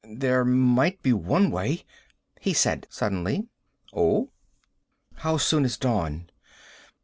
[0.09, 1.83] "There might be one way,"
[2.39, 3.47] he said suddenly.
[3.93, 4.31] "Oh?"
[5.17, 6.27] "How soon is dawn?"